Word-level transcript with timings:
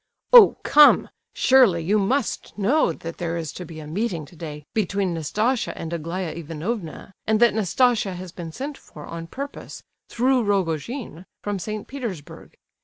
"Oh—come! 0.33 1.09
Surely 1.35 1.83
you 1.83 1.99
must 1.99 2.57
know 2.57 2.91
that 2.91 3.19
there 3.19 3.37
is 3.37 3.53
to 3.53 3.65
be 3.65 3.79
a 3.79 3.85
meeting 3.85 4.25
today 4.25 4.65
between 4.73 5.13
Nastasia 5.13 5.73
and 5.77 5.93
Aglaya 5.93 6.31
Ivanovna, 6.31 7.13
and 7.27 7.39
that 7.39 7.53
Nastasia 7.53 8.13
has 8.15 8.31
been 8.31 8.51
sent 8.51 8.79
for 8.79 9.05
on 9.05 9.27
purpose, 9.27 9.83
through 10.09 10.41
Rogojin, 10.41 11.27
from 11.43 11.59
St. 11.59 11.87
Petersburg? 11.87 12.57